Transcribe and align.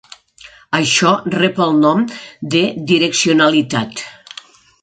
Això 0.77 1.11
rep 1.35 1.61
el 1.67 1.77
nom 1.83 2.01
de 2.57 2.65
"direccionalitat". 2.93 4.07